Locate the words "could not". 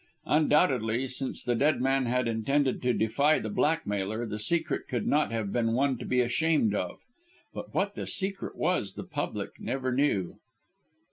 4.87-5.31